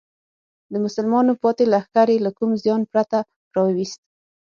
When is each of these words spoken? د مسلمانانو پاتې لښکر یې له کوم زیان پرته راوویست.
د 0.71 0.73
مسلمانانو 0.85 1.39
پاتې 1.43 1.63
لښکر 1.73 2.07
یې 2.13 2.17
له 2.25 2.31
کوم 2.37 2.51
زیان 2.63 2.81
پرته 2.91 3.19
راوویست. 3.55 4.01